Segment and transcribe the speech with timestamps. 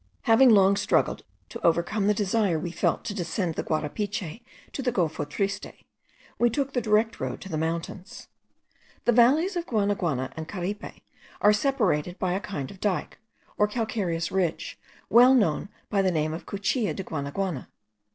[0.23, 4.91] Having long struggled to overcome the desire we felt to descend the Guarapiche to the
[4.91, 5.85] Golfo Triste,
[6.39, 8.27] we took the direct road to the mountains.
[9.05, 11.03] The valleys of Guanaguana and Caripe
[11.41, 13.19] are separated by a kind of dyke,
[13.59, 17.67] or calcareous ridge, well known by the name of the Cuchilla* de Guanaguana.